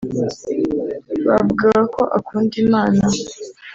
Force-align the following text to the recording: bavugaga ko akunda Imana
bavugaga 1.27 1.81
ko 1.95 2.01
akunda 2.17 2.53
Imana 2.65 3.01